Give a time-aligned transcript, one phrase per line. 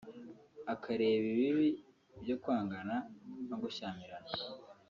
[0.73, 1.67] akareba ibibi
[2.21, 2.95] byo kwangana
[3.49, 4.31] no gushyamirana